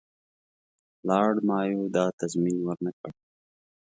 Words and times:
لارډ 1.07 1.35
مایو 1.47 1.83
دا 1.95 2.05
تضمین 2.19 2.57
ورنه 2.63 2.91
کړ. 2.99 3.09